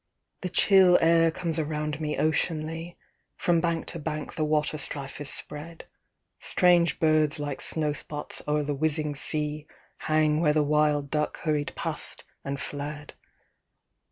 The 0.41 0.49
chill 0.49 0.97
air 0.99 1.29
comes 1.29 1.59
around 1.59 2.01
me 2.01 2.17
oceanly, 2.17 2.97
From 3.35 3.61
bank 3.61 3.85
to 3.89 3.99
bank 3.99 4.33
the 4.33 4.43
waterstrife 4.43 5.21
is 5.21 5.29
spread; 5.29 5.85
Strange 6.39 6.99
birds 6.99 7.37
like 7.37 7.59
snowspots 7.61 8.41
oer 8.47 8.63
the 8.63 8.73
whizzing 8.73 9.13
sea 9.13 9.67
Hang 10.09 10.39
where 10.41 10.53
the 10.53 10.63
wild 10.63 11.11
duck 11.11 11.37
hurried 11.41 11.73
past 11.75 12.23
and 12.43 12.59
fled. 12.59 13.13